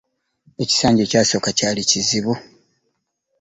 Ekisanja 0.63 1.01
ekyasooka 1.03 1.49
kyali 1.57 1.83
kizibu. 1.89 2.33